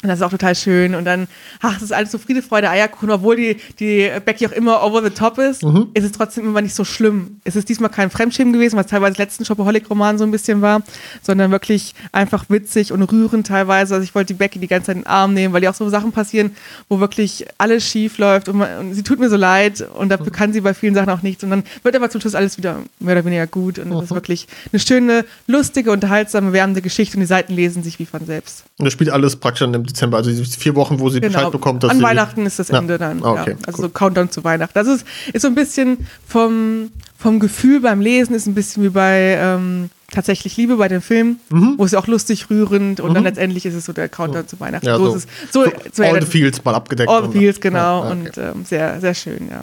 Und 0.02 0.08
das 0.08 0.20
ist 0.20 0.22
auch 0.24 0.30
total 0.30 0.54
schön. 0.54 0.94
Und 0.94 1.04
dann, 1.04 1.28
ach, 1.60 1.74
das 1.74 1.82
ist 1.82 1.92
alles 1.92 2.10
so 2.10 2.16
Friede, 2.16 2.40
Freude, 2.40 2.70
Eierkuchen, 2.70 3.10
obwohl 3.10 3.36
die, 3.36 3.56
die 3.80 4.10
Becky 4.24 4.46
auch 4.46 4.52
immer 4.52 4.82
over 4.82 5.02
the 5.04 5.10
top 5.10 5.36
ist, 5.36 5.62
Mhm. 5.62 5.88
ist 5.92 6.04
es 6.04 6.12
trotzdem 6.12 6.46
immer 6.46 6.62
nicht 6.62 6.74
so 6.74 6.84
schlimm. 6.86 7.42
Es 7.44 7.54
ist 7.54 7.68
diesmal 7.68 7.90
kein 7.90 8.08
Fremdschämen 8.08 8.54
gewesen, 8.54 8.78
was 8.78 8.86
teilweise 8.86 9.16
im 9.16 9.18
letzten 9.18 9.44
Shopaholic-Roman 9.44 10.16
so 10.16 10.24
ein 10.24 10.30
bisschen 10.30 10.62
war, 10.62 10.80
sondern 11.20 11.50
wirklich 11.50 11.94
einfach 12.12 12.46
witzig 12.48 12.92
und 12.92 13.02
rührend 13.02 13.46
teilweise. 13.46 13.92
Also 13.92 14.02
ich 14.04 14.14
wollte 14.14 14.32
die 14.32 14.38
Becky 14.38 14.58
die 14.58 14.68
ganze 14.68 14.86
Zeit 14.86 14.96
in 14.96 15.02
den 15.02 15.06
Arm 15.06 15.34
nehmen, 15.34 15.52
weil 15.52 15.60
die 15.60 15.68
auch 15.68 15.74
so 15.74 15.86
Sachen 15.90 16.12
passieren, 16.12 16.52
wo 16.88 16.98
wirklich 16.98 17.44
alles 17.58 17.84
schief 17.86 18.16
läuft 18.16 18.48
und, 18.48 18.56
man, 18.56 18.78
und 18.78 18.94
sie 18.94 19.02
tut 19.02 19.18
mir 19.20 19.28
so 19.28 19.36
leid 19.36 19.86
und 19.98 20.08
dafür 20.08 20.32
kann 20.32 20.54
sie 20.54 20.62
bei 20.62 20.72
vielen 20.72 20.94
Sachen 20.94 21.10
auch 21.10 21.20
nichts. 21.20 21.44
Und 21.44 21.50
dann 21.50 21.62
wird 21.82 21.94
aber 21.94 22.08
zum 22.08 22.22
Schluss 22.22 22.34
alles 22.34 22.56
wieder 22.56 22.78
mehr 23.00 23.16
oder 23.16 23.26
weniger 23.26 23.46
gut 23.46 23.78
und 23.78 23.92
es 23.92 24.04
ist 24.04 24.10
Mhm. 24.12 24.14
wirklich 24.14 24.48
eine 24.72 24.80
schöne, 24.80 25.26
lustige, 25.46 25.90
unterhaltsame, 25.92 26.54
wärmende 26.54 26.80
Geschichte 26.80 27.18
und 27.18 27.20
die 27.20 27.26
Seiten 27.26 27.52
lesen 27.52 27.82
sich 27.82 27.98
wie 27.98 28.06
von 28.06 28.24
selbst. 28.24 28.64
Und 28.78 28.86
das 28.86 28.94
spielt 28.94 29.10
alles 29.10 29.36
praktisch 29.36 29.60
dann 29.60 29.79
im 29.80 29.86
Dezember, 29.86 30.16
also 30.18 30.30
vier 30.44 30.74
Wochen, 30.76 30.98
wo 31.00 31.10
sie 31.10 31.20
Bescheid 31.20 31.50
bekommt, 31.50 31.82
dass 31.82 31.90
Genau. 31.92 32.06
An 32.06 32.12
sie. 32.14 32.16
Weihnachten 32.18 32.46
ist 32.46 32.58
das. 32.58 32.70
Ende 32.70 32.96
dann. 32.98 33.22
Ah, 33.24 33.32
okay, 33.32 33.50
ja. 33.52 33.56
Also 33.66 33.82
so 33.82 33.88
Countdown 33.88 34.30
zu 34.30 34.44
Weihnachten. 34.44 34.72
Das 34.74 34.86
ist, 34.86 35.04
ist 35.32 35.42
so 35.42 35.48
ein 35.48 35.54
bisschen 35.54 36.06
vom, 36.26 36.90
vom 37.18 37.40
Gefühl 37.40 37.80
beim 37.80 38.00
Lesen, 38.00 38.34
ist 38.34 38.46
ein 38.46 38.54
bisschen 38.54 38.82
wie 38.84 38.88
bei 38.90 39.36
ähm, 39.40 39.90
tatsächlich 40.12 40.56
Liebe 40.56 40.76
bei 40.76 40.88
dem 40.88 41.02
Film, 41.02 41.38
Mhm. 41.50 41.74
wo 41.78 41.84
es 41.84 41.94
auch 41.94 42.06
lustig, 42.06 42.50
rührend 42.50 43.00
und 43.00 43.14
dann 43.14 43.22
Mhm. 43.22 43.28
letztlich 43.28 43.66
ist 43.66 43.74
es 43.74 43.84
so 43.84 43.92
der 43.92 44.08
Countdown 44.08 44.46
zu 44.48 44.58
Weihnachten. 44.60 44.86
Ja, 44.86 44.96
so, 44.96 45.10
so- 45.10 45.16
ist 45.16 45.28
es. 45.46 45.52
So, 45.52 45.64
so 45.92 46.02
All 46.02 46.20
the 46.20 46.26
Fields 46.26 46.64
mal 46.64 46.74
abgedeckt. 46.74 47.08
All 47.08 47.30
the 47.30 47.38
Feels, 47.38 47.60
genau. 47.60 48.02
Ja, 48.02 48.06
ja, 48.06 48.10
Und 48.12 48.28
okay. 48.28 48.50
ähm, 48.54 48.64
sehr, 48.64 49.00
sehr 49.00 49.14
schön, 49.14 49.48
ja. 49.50 49.62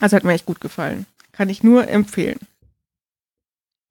Also 0.00 0.16
hat 0.16 0.24
mir 0.24 0.32
echt 0.32 0.46
gut 0.46 0.60
gefallen. 0.60 1.06
Kann 1.32 1.48
ich 1.48 1.62
nur 1.62 1.88
empfehlen. 1.88 2.38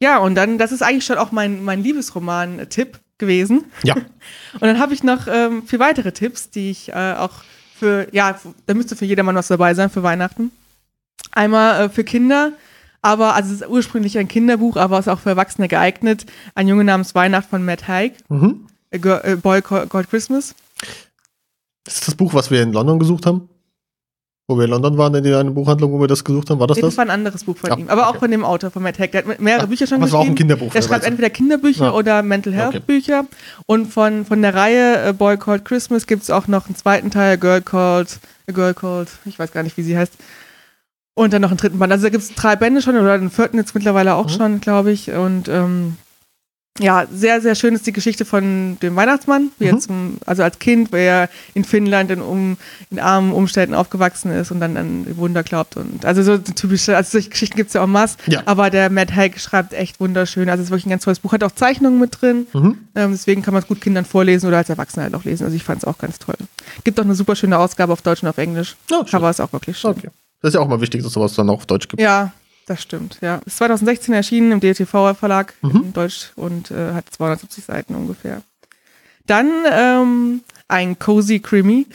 Ja, 0.03 0.17
und 0.17 0.33
dann, 0.35 0.57
das 0.57 0.71
ist 0.71 0.81
eigentlich 0.81 1.05
schon 1.05 1.17
auch 1.17 1.31
mein, 1.31 1.63
mein 1.63 1.83
Liebesroman-Tipp 1.83 2.99
gewesen. 3.21 3.63
Ja. 3.83 3.95
Und 4.53 4.63
dann 4.63 4.79
habe 4.79 4.93
ich 4.93 5.03
noch 5.03 5.27
ähm, 5.27 5.63
vier 5.65 5.79
weitere 5.79 6.11
Tipps, 6.11 6.49
die 6.49 6.71
ich 6.71 6.89
äh, 6.89 7.13
auch 7.17 7.31
für, 7.79 8.07
ja, 8.11 8.37
da 8.65 8.73
müsste 8.73 8.97
für 8.97 9.05
jedermann 9.05 9.35
was 9.35 9.47
dabei 9.47 9.73
sein 9.73 9.89
für 9.89 10.03
Weihnachten. 10.03 10.51
Einmal 11.31 11.85
äh, 11.85 11.89
für 11.89 12.03
Kinder, 12.03 12.51
aber, 13.01 13.35
also 13.35 13.53
es 13.53 13.61
ist 13.61 13.69
ursprünglich 13.69 14.17
ein 14.17 14.27
Kinderbuch, 14.27 14.75
aber 14.75 14.99
ist 14.99 15.07
auch 15.07 15.19
für 15.19 15.29
Erwachsene 15.29 15.67
geeignet. 15.67 16.25
Ein 16.53 16.67
Junge 16.67 16.83
namens 16.83 17.15
Weihnacht 17.15 17.49
von 17.49 17.63
Matt 17.63 17.87
Haig, 17.87 18.13
Mhm. 18.27 18.67
A 18.93 19.35
Boy 19.35 19.61
Called 19.61 19.89
Called 19.89 20.09
Christmas. 20.09 20.53
Das 21.85 21.95
ist 21.95 22.07
das 22.09 22.15
Buch, 22.15 22.33
was 22.33 22.51
wir 22.51 22.61
in 22.61 22.73
London 22.73 22.99
gesucht 22.99 23.25
haben? 23.25 23.47
Wo 24.51 24.57
wir 24.57 24.65
in 24.65 24.69
London 24.71 24.97
waren, 24.97 25.15
in 25.15 25.25
einer 25.33 25.49
Buchhandlung, 25.51 25.91
wo 25.93 25.99
wir 25.99 26.07
das 26.07 26.23
gesucht 26.23 26.49
haben. 26.49 26.59
War 26.59 26.67
das 26.67 26.75
Nee, 26.77 26.81
das? 26.81 26.91
das 26.91 26.97
war 26.97 27.05
ein 27.05 27.09
anderes 27.09 27.43
Buch 27.43 27.57
von 27.57 27.69
Ja, 27.69 27.77
ihm, 27.77 27.89
aber 27.89 28.05
auch 28.07 28.11
okay. 28.11 28.19
von 28.19 28.31
dem 28.31 28.43
Autor, 28.45 28.69
von 28.71 28.83
Matt 28.83 28.99
Haig. 28.99 29.11
Der 29.11 29.25
hat 29.25 29.39
mehrere 29.39 29.63
Ah, 29.63 29.65
Bücher 29.67 29.87
schon 29.87 29.97
aber 29.97 30.05
es 30.05 30.11
war 30.11 30.19
auch 30.19 30.23
ein 30.25 30.35
geschrieben. 30.35 30.49
Kinderbuch. 30.49 30.71
Der 30.73 30.81
wer 30.81 30.87
schreibt 30.87 31.05
entweder 31.05 31.29
Kinderbücher 31.29 31.85
Ja. 31.85 31.91
oder 31.93 32.21
Mental 32.21 32.53
Health 32.53 32.75
Okay. 32.75 32.83
Bücher. 32.85 33.25
Und 33.65 33.91
von, 33.91 34.25
von 34.25 34.41
der 34.41 34.53
Reihe 34.53 35.01
A 35.07 35.11
Boy 35.13 35.37
Called 35.37 35.65
Christmas 35.65 36.05
gibt 36.05 36.23
es 36.23 36.29
auch 36.29 36.47
noch 36.47 36.67
einen 36.67 36.75
zweiten 36.75 37.09
Teil, 37.11 37.37
Girl 37.37 37.61
Called, 37.61 38.19
A 38.47 38.51
Girl 38.51 38.73
Called, 38.73 39.09
ich 39.25 39.39
weiß 39.39 39.51
gar 39.51 39.63
nicht, 39.63 39.77
wie 39.77 39.83
sie 39.83 39.97
heißt. 39.97 40.13
Und 41.13 41.33
dann 41.33 41.41
noch 41.41 41.49
einen 41.49 41.57
dritten 41.57 41.77
Band. 41.79 41.91
Also 41.91 42.03
da 42.03 42.09
gibt 42.09 42.23
es 42.23 42.33
drei 42.35 42.55
Bände 42.55 42.81
schon 42.81 42.95
oder 42.97 43.13
einen 43.13 43.29
vierten 43.29 43.57
jetzt 43.57 43.75
mittlerweile 43.75 44.15
auch 44.15 44.25
Mhm. 44.27 44.29
schon, 44.29 44.61
glaube 44.61 44.91
ich. 44.91 45.11
Und 45.11 45.47
ähm, 45.49 45.97
ja, 46.79 47.05
sehr, 47.13 47.41
sehr 47.41 47.53
schön 47.55 47.75
ist 47.75 47.85
die 47.85 47.91
Geschichte 47.91 48.23
von 48.23 48.77
dem 48.81 48.95
Weihnachtsmann, 48.95 49.51
wie 49.59 49.65
er 49.65 49.73
Mhm. 49.75 49.79
zum, 49.81 50.17
also 50.25 50.41
als 50.41 50.57
Kind, 50.57 50.91
weil 50.93 51.01
er 51.01 51.29
in 51.53 51.65
Finnland 51.65 52.09
in, 52.11 52.21
um, 52.21 52.55
in 52.89 52.97
armen 52.99 53.33
Umständen 53.33 53.75
aufgewachsen 53.75 54.31
ist 54.31 54.51
und 54.51 54.61
dann 54.61 54.77
an 54.77 55.05
Wunder 55.17 55.43
glaubt. 55.43 55.75
Und 55.75 56.05
also 56.05 56.23
so 56.23 56.37
typische, 56.37 56.95
also 56.95 57.11
solche 57.11 57.29
Geschichten 57.29 57.57
gibt 57.57 57.67
es 57.67 57.73
ja 57.73 57.83
auch 57.83 57.87
mass. 57.87 58.15
Ja. 58.25 58.43
Aber 58.45 58.69
der 58.69 58.89
Matt 58.89 59.13
Haig 59.13 59.39
schreibt 59.39 59.73
echt 59.73 59.99
wunderschön. 59.99 60.49
Also 60.49 60.61
es 60.61 60.67
ist 60.67 60.71
wirklich 60.71 60.85
ein 60.85 60.91
ganz 60.91 61.03
tolles 61.03 61.19
Buch. 61.19 61.33
Hat 61.33 61.43
auch 61.43 61.51
Zeichnungen 61.51 61.99
mit 61.99 62.21
drin. 62.21 62.47
Mhm. 62.53 62.77
Ähm, 62.95 63.11
deswegen 63.11 63.41
kann 63.41 63.53
man 63.53 63.61
es 63.63 63.67
gut 63.67 63.81
Kindern 63.81 64.05
vorlesen 64.05 64.47
oder 64.47 64.57
als 64.57 64.69
Erwachsener 64.69 65.03
halt 65.03 65.13
auch 65.15 65.25
lesen. 65.25 65.43
Also 65.43 65.55
ich 65.55 65.63
fand 65.63 65.83
es 65.83 65.85
auch 65.87 65.97
ganz 65.97 66.19
toll. 66.19 66.35
Gibt 66.85 66.99
auch 66.99 67.03
eine 67.03 67.15
super 67.15 67.35
schöne 67.35 67.57
Ausgabe 67.57 67.91
auf 67.91 68.01
Deutsch 68.01 68.23
und 68.23 68.29
auf 68.29 68.37
Englisch. 68.37 68.77
Schön. 68.89 69.05
Cover 69.05 69.29
ist 69.29 69.41
auch 69.41 69.51
wirklich 69.51 69.77
schön. 69.77 69.91
Okay. 69.91 70.07
Das 70.41 70.49
ist 70.49 70.53
ja 70.55 70.61
auch 70.61 70.67
mal 70.67 70.81
wichtig, 70.81 71.03
dass 71.03 71.11
sowas 71.13 71.33
dann 71.35 71.49
auch 71.49 71.57
auf 71.57 71.65
Deutsch 71.65 71.87
gibt. 71.87 72.01
Ja, 72.01 72.31
das 72.71 72.81
stimmt. 72.81 73.17
Ja, 73.21 73.41
ist 73.45 73.57
2016 73.57 74.13
erschienen 74.13 74.51
im 74.53 74.59
DTV 74.59 75.13
Verlag 75.13 75.53
Mhm. 75.61 75.83
in 75.85 75.93
Deutsch 75.93 76.31
und 76.35 76.71
äh, 76.71 76.93
hat 76.93 77.05
270 77.09 77.65
Seiten 77.65 77.95
ungefähr. 77.95 78.41
Dann 79.27 79.49
ähm, 79.71 80.41
ein 80.67 80.97
cozy 80.97 81.39
Krimi, 81.39 81.85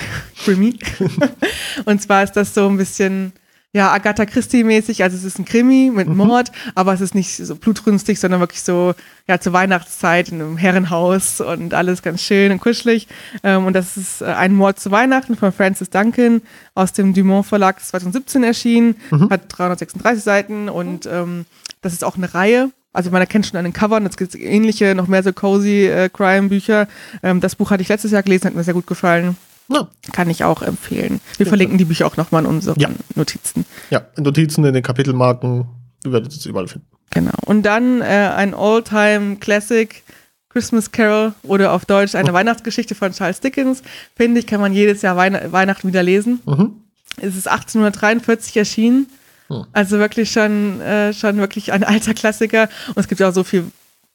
Krimi. 0.44 0.78
und 1.86 2.02
zwar 2.02 2.22
ist 2.22 2.32
das 2.32 2.54
so 2.54 2.68
ein 2.68 2.76
bisschen 2.76 3.32
ja 3.76 3.92
Agatha 3.92 4.24
Christie 4.26 4.64
mäßig. 4.64 5.02
Also 5.02 5.16
es 5.16 5.24
ist 5.24 5.38
ein 5.38 5.44
Krimi 5.44 5.92
mit 5.94 6.08
Mhm. 6.08 6.16
Mord, 6.16 6.50
aber 6.74 6.92
es 6.94 7.00
ist 7.00 7.14
nicht 7.14 7.36
so 7.36 7.54
blutrünstig, 7.54 8.18
sondern 8.18 8.40
wirklich 8.40 8.62
so 8.62 8.94
ja 9.28 9.38
zur 9.38 9.52
Weihnachtszeit 9.52 10.30
in 10.30 10.40
einem 10.40 10.56
Herrenhaus 10.56 11.40
und 11.40 11.74
alles 11.74 12.02
ganz 12.02 12.22
schön 12.22 12.50
und 12.52 12.60
kuschelig. 12.60 13.06
Ähm, 13.42 13.66
und 13.66 13.74
das 13.74 13.96
ist 13.96 14.22
äh, 14.22 14.26
ein 14.26 14.54
Mord 14.54 14.80
zu 14.80 14.90
Weihnachten 14.90 15.36
von 15.36 15.52
Francis 15.52 15.90
Duncan 15.90 16.42
aus 16.74 16.92
dem 16.92 17.12
Dumont 17.14 17.46
Verlag, 17.46 17.76
das 17.76 17.84
ist 17.84 17.90
2017 17.90 18.42
erschienen, 18.44 18.96
Mhm. 19.10 19.30
hat 19.30 19.42
336 19.48 20.22
Seiten 20.24 20.68
und 20.68 21.06
ähm, 21.06 21.44
das 21.82 21.92
ist 21.92 22.02
auch 22.04 22.16
eine 22.16 22.32
Reihe. 22.34 22.70
Also 22.92 23.10
man 23.10 23.20
erkennt 23.20 23.46
schon 23.46 23.58
an 23.58 23.64
den 23.64 23.74
Covern, 23.74 24.06
es 24.06 24.16
gibt 24.16 24.34
ähnliche, 24.34 24.94
noch 24.94 25.06
mehr 25.06 25.22
so 25.22 25.30
cozy 25.32 25.86
äh, 25.86 26.08
Crime-Bücher. 26.08 26.88
Ähm, 27.22 27.40
das 27.42 27.54
Buch 27.56 27.70
hatte 27.70 27.82
ich 27.82 27.88
letztes 27.90 28.10
Jahr 28.10 28.22
gelesen, 28.22 28.46
hat 28.46 28.54
mir 28.54 28.64
sehr 28.64 28.72
gut 28.72 28.86
gefallen. 28.86 29.36
Ja. 29.68 29.88
Kann 30.12 30.30
ich 30.30 30.44
auch 30.44 30.62
empfehlen. 30.62 31.20
Wir 31.38 31.46
verlinken 31.46 31.76
die 31.78 31.84
Bücher 31.84 32.06
auch 32.06 32.16
nochmal 32.16 32.44
in 32.44 32.48
unseren 32.48 32.78
Ja. 32.78 32.88
Notizen. 33.14 33.64
ja, 33.90 34.02
in 34.16 34.22
Notizen, 34.24 34.64
in 34.64 34.74
den 34.74 34.82
Kapitelmarken, 34.82 35.66
ihr 36.04 36.12
werdet 36.12 36.32
es 36.32 36.46
überall 36.46 36.68
finden. 36.68 36.86
Genau. 37.10 37.32
Und 37.46 37.62
dann 37.62 38.00
äh, 38.00 38.04
ein 38.04 38.54
All-Time 38.54 39.36
Classic, 39.36 40.02
Christmas 40.50 40.90
Carol 40.92 41.32
oder 41.42 41.72
auf 41.72 41.84
Deutsch 41.84 42.14
eine 42.14 42.32
Weihnachtsgeschichte 42.32 42.94
von 42.94 43.12
Charles 43.12 43.40
Dickens. 43.40 43.82
Finde 44.16 44.40
ich, 44.40 44.46
kann 44.46 44.60
man 44.60 44.72
jedes 44.72 45.02
Jahr 45.02 45.16
Weihn 45.16 45.38
Weihnachten 45.52 45.88
wieder 45.88 46.02
lesen. 46.02 46.40
Mhm. 46.46 46.80
Es 47.18 47.36
ist 47.36 47.48
1843 47.48 48.56
erschienen. 48.56 49.06
Hm. 49.48 49.64
Also 49.72 49.98
wirklich 49.98 50.30
schon, 50.32 50.80
äh, 50.80 51.12
schon 51.14 51.36
wirklich 51.38 51.72
ein 51.72 51.84
alter 51.84 52.14
Klassiker. 52.14 52.68
Und 52.88 52.98
es 52.98 53.06
gibt 53.08 53.20
ja 53.20 53.28
auch 53.28 53.34
so 53.34 53.44
viel 53.44 53.64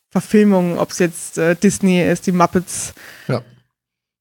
Verfilmungen, 0.09 0.77
ob 0.77 0.91
es 0.91 0.99
jetzt 0.99 1.37
äh, 1.37 1.55
Disney 1.55 2.01
ist, 2.03 2.27
die 2.27 2.31
Muppets, 2.33 2.93
Ja. 3.27 3.41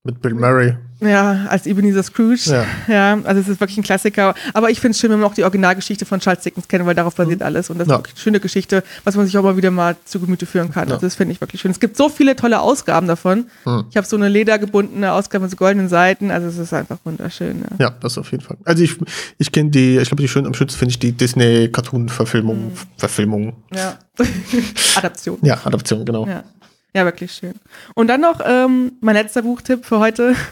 Mit 0.02 0.22
Bill 0.22 0.32
Murray. 0.32 0.76
ja, 1.02 1.44
als 1.50 1.66
Ebenezer 1.66 2.02
Scrooge. 2.02 2.40
Ja. 2.46 2.64
Ja, 2.88 3.18
also 3.24 3.38
es 3.42 3.48
ist 3.48 3.60
wirklich 3.60 3.76
ein 3.76 3.82
Klassiker. 3.82 4.34
Aber 4.54 4.70
ich 4.70 4.80
finde 4.80 4.92
es 4.92 4.98
schön, 4.98 5.10
wenn 5.10 5.20
man 5.20 5.28
auch 5.30 5.34
die 5.34 5.42
Originalgeschichte 5.44 6.06
von 6.06 6.20
Charles 6.20 6.42
Dickens 6.42 6.68
kennt, 6.68 6.86
weil 6.86 6.94
darauf 6.94 7.14
basiert 7.14 7.42
alles. 7.42 7.68
Und 7.68 7.76
das 7.78 7.86
Mhm. 7.86 7.92
Ja. 7.92 7.98
ist 7.98 8.06
eine 8.08 8.16
schöne 8.18 8.40
Geschichte, 8.40 8.82
was 9.04 9.14
man 9.16 9.26
sich 9.26 9.36
auch 9.36 9.42
mal 9.42 9.58
wieder 9.58 9.70
mal 9.70 9.96
zu 10.06 10.18
Gemüte 10.18 10.46
führen 10.46 10.70
kann. 10.72 10.88
Ja. 10.88 10.94
Also 10.94 11.06
das 11.06 11.16
finde 11.16 11.32
ich 11.34 11.40
wirklich 11.42 11.60
schön. 11.60 11.70
Es 11.70 11.80
gibt 11.80 11.98
so 11.98 12.08
viele 12.08 12.34
tolle 12.34 12.60
Ausgaben 12.60 13.06
davon. 13.08 13.46
Hm. 13.64 13.84
Ich 13.90 13.96
habe 13.98 14.06
so 14.06 14.16
eine 14.16 14.30
ledergebundene 14.30 15.12
Ausgabe 15.12 15.42
mit 15.42 15.50
so 15.50 15.58
goldenen 15.58 15.90
Seiten. 15.90 16.30
Also 16.30 16.46
es 16.48 16.56
ist 16.56 16.72
einfach 16.72 16.96
wunderschön. 17.04 17.62
Ja. 17.78 17.88
Ja, 17.88 17.94
das 18.00 18.16
auf 18.16 18.30
jeden 18.32 18.42
Fall. 18.42 18.56
Also 18.64 18.82
ich, 18.82 18.96
ich 19.36 19.52
kenne 19.52 19.68
die, 19.68 19.98
ich 19.98 20.08
glaube, 20.08 20.22
die 20.22 20.28
schön 20.28 20.46
am 20.46 20.54
schönsten 20.54 20.78
finde 20.78 20.92
ich 20.92 20.98
die 20.98 21.12
Disney-Cartoon-Verfilmung. 21.12 22.72
Verfilmung. 22.96 23.52
ja. 23.74 23.98
Adaption. 24.96 25.38
Ja, 25.42 25.58
Adaption, 25.64 26.04
genau. 26.06 26.26
Ja. 26.26 26.42
Ja, 26.94 27.04
wirklich 27.04 27.32
schön. 27.32 27.54
Und 27.94 28.08
dann 28.08 28.20
noch 28.20 28.40
ähm, 28.44 28.92
mein 29.00 29.14
letzter 29.14 29.42
Buchtipp 29.42 29.84
für 29.84 29.98
heute. 29.98 30.34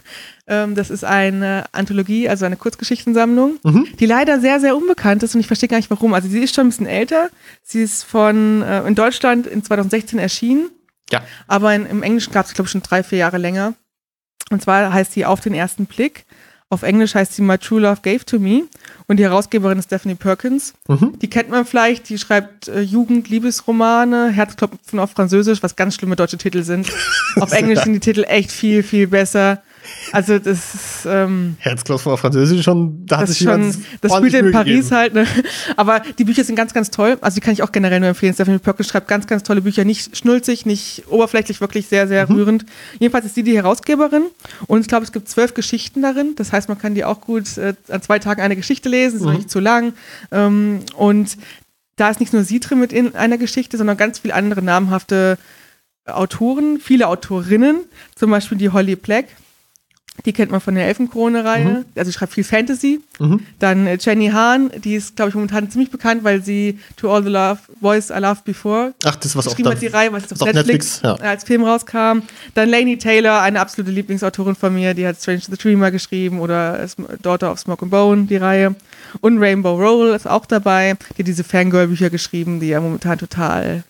Ähm, 0.51 0.75
das 0.75 0.89
ist 0.89 1.05
eine 1.05 1.67
Anthologie, 1.73 2.27
also 2.27 2.47
eine 2.47 2.57
Kurzgeschichtensammlung, 2.57 3.59
Mhm. 3.65 3.87
die 4.01 4.07
leider 4.07 4.41
sehr, 4.41 4.61
sehr 4.61 4.75
unbekannt 4.79 5.23
ist 5.23 5.35
und 5.35 5.43
ich 5.43 5.47
verstehe 5.47 5.69
gar 5.69 5.77
nicht 5.77 5.91
warum. 5.91 6.15
Also 6.15 6.27
sie 6.27 6.39
ist 6.43 6.55
schon 6.55 6.65
ein 6.67 6.71
bisschen 6.71 6.87
älter. 6.87 7.29
Sie 7.63 7.83
ist 7.83 8.03
von 8.05 8.63
äh, 8.63 8.83
in 8.89 8.95
Deutschland 8.95 9.47
in 9.47 9.63
2016 9.63 10.19
erschienen, 10.19 10.71
Ja. 11.11 11.23
aber 11.49 11.75
in, 11.75 11.85
im 11.85 12.03
Englischen 12.03 12.33
gab 12.33 12.47
es, 12.47 12.55
glaube 12.55 12.65
ich, 12.67 12.73
schon 12.73 12.81
drei, 12.83 13.03
vier 13.03 13.19
Jahre 13.19 13.37
länger. 13.37 13.75
Und 14.51 14.63
zwar 14.63 14.91
heißt 14.91 15.13
sie 15.13 15.27
Auf 15.27 15.41
den 15.43 15.53
ersten 15.53 15.85
Blick. 15.85 16.25
Auf 16.71 16.83
Englisch 16.83 17.15
heißt 17.15 17.35
sie 17.35 17.43
My 17.43 17.57
True 17.57 17.81
Love 17.81 18.01
Gave 18.03 18.25
to 18.27 18.39
Me. 18.39 18.65
Und 19.07 19.17
die 19.17 19.25
Herausgeberin 19.25 19.79
ist 19.79 19.87
Stephanie 19.87 20.17
Perkins. 20.17 20.75
Mhm. 20.87 21.19
Die 21.19 21.31
kennt 21.31 21.49
man 21.49 21.65
vielleicht, 21.65 22.11
die 22.11 22.19
schreibt 22.19 22.69
äh, 22.69 22.81
Jugend-Liebesromane, 22.81 24.29
Herzklopfen 24.31 24.99
auf 24.99 25.13
Französisch, 25.13 25.63
was 25.63 25.77
ganz 25.77 25.95
schlimme 25.95 26.17
deutsche 26.17 26.37
Titel 26.37 26.63
sind. 26.63 26.93
auf 27.41 27.53
Englisch 27.53 27.81
sind 27.81 27.95
die 27.95 28.01
Titel 28.01 28.25
echt 28.29 28.53
viel, 28.53 28.83
viel 28.83 29.07
besser. 29.07 29.63
Also 30.13 30.39
das 30.39 30.75
ist, 30.75 31.07
ähm, 31.07 31.57
Herzklopfen 31.59 32.11
auf 32.13 32.21
Französisch 32.21 32.65
schon, 32.65 33.05
da 33.07 33.19
hat 33.19 33.29
sich 33.29 33.39
schon, 33.39 33.75
das 34.01 34.17
spielt 34.17 34.33
in 34.35 34.53
Paris 34.53 34.89
gegeben. 34.89 34.97
halt, 34.97 35.15
ne? 35.15 35.27
Aber 35.77 36.01
die 36.19 36.25
Bücher 36.25 36.45
sind 36.45 36.57
ganz, 36.57 36.73
ganz 36.73 36.91
toll. 36.91 37.19
Also 37.21 37.35
die 37.35 37.41
kann 37.43 37.53
ich 37.53 37.63
auch 37.63 37.73
generell 37.73 38.01
nur 38.01 38.09
empfehlen. 38.11 38.33
Stephanie 38.33 38.59
Perkins 38.59 38.89
schreibt 38.89 39.07
ganz, 39.09 39.27
ganz 39.27 39.43
tolle 39.43 39.61
Bücher. 39.61 39.85
Nicht 39.85 40.17
schnulzig, 40.17 40.65
nicht 40.65 41.05
oberflächlich, 41.09 41.61
wirklich 41.61 41.89
sehr, 41.89 42.09
sehr 42.09 42.27
Mhm. 42.29 42.37
rührend. 42.37 42.67
Jedenfalls 42.99 43.27
ist 43.27 43.35
sie 43.35 43.43
die 43.43 43.55
Herausgeberin. 43.57 44.23
Und 44.67 44.81
ich 44.81 44.89
glaube, 44.89 45.05
es 45.05 45.13
gibt 45.13 45.29
zwölf 45.29 45.53
Geschichten 45.55 46.01
darin. 46.03 46.35
Das 46.37 46.53
heißt, 46.53 46.69
man 46.69 46.79
kann 46.79 46.95
die 46.95 47.05
auch 47.05 47.21
gut 47.21 47.59
äh, 47.59 47.75
an 47.89 48.01
zwei 48.01 48.19
Tagen 48.19 48.41
eine 48.41 48.57
Geschichte 48.57 48.89
lesen. 48.89 49.19
Ist 49.21 49.27
Mhm. 49.27 49.33
nicht 49.35 49.51
zu 49.51 49.61
lang. 49.61 49.93
Ähm, 50.33 50.81
und 50.97 51.37
da 51.97 52.09
ist 52.09 52.21
nicht 52.21 52.33
nur 52.33 52.45
sie 52.45 52.61
drin 52.61 52.79
mit 52.81 52.93
in 52.93 53.15
einer 53.15 53.37
Geschichte, 53.39 53.77
sondern 53.77 53.97
ganz 53.97 54.21
viele 54.21 54.35
andere 54.35 54.63
namhafte 54.63 55.37
Autoren, 56.07 56.79
viele 56.83 57.09
Autorinnen. 57.09 57.81
Zum 58.15 58.31
Beispiel 58.31 58.57
die 58.57 58.71
Holly 58.71 58.97
Black. 58.97 59.27
Die 60.25 60.33
kennt 60.33 60.51
man 60.51 60.61
von 60.61 60.75
der 60.75 60.87
Elfenkrone-Reihe. 60.87 61.85
Also 61.95 62.11
sie 62.11 62.17
schreibt 62.17 62.33
viel 62.33 62.45
Fantasy. 62.45 63.01
Mhm. 63.19 63.41
Dann 63.59 63.87
äh, 63.87 63.99
Jenny 64.01 64.29
Hahn, 64.29 64.71
die 64.85 64.95
ist, 64.95 65.17
glaube 65.17 65.31
ich, 65.31 65.35
momentan 65.35 65.71
ziemlich 65.71 65.91
bekannt, 65.91 66.25
weil 66.25 66.43
sie 66.43 66.79
To 66.97 67.13
All 67.13 67.23
the 67.23 67.31
Love 67.31 67.59
Boys 67.81 68.11
I 68.11 68.19
Loved 68.19 68.45
Before 68.45 68.95
Ach, 69.05 69.17
das 69.17 69.37
was 69.37 69.47
auch 69.47 69.51
geschrieben 69.53 69.71
hat, 69.71 69.83
die 69.83 69.87
Reihe, 69.87 70.13
was 70.13 70.25
auf 70.33 70.41
Netflix, 70.41 70.57
Netflix, 70.57 71.01
ja. 71.03 71.17
äh, 71.17 71.29
als 71.29 71.45
Film 71.45 71.65
rauskam. 71.65 72.23
Dann 72.55 72.69
Lainey 72.69 72.99
Taylor, 72.99 73.41
eine 73.43 73.61
absolute 73.61 73.91
Lieblingsautorin 73.91 74.55
von 74.55 74.75
mir, 74.75 74.95
die 74.95 75.07
hat 75.07 75.21
Strange 75.21 75.43
the 75.49 75.57
Dreamer 75.57 75.91
geschrieben 75.91 76.41
oder 76.41 76.87
Daughter 77.23 77.53
of 77.53 77.59
Smoke 77.59 77.83
and 77.83 77.91
Bone, 77.91 78.25
die 78.25 78.37
Reihe. 78.37 78.75
Und 79.21 79.39
Rainbow 79.39 79.77
Roll 79.77 80.15
ist 80.15 80.29
auch 80.29 80.47
dabei, 80.47 80.97
die 81.17 81.23
hat 81.23 81.27
diese 81.27 81.45
Fangirl-Bücher 81.45 82.11
geschrieben, 82.11 82.61
die 82.61 82.69
ja 82.69 82.81
momentan 82.81 83.19
total 83.19 83.85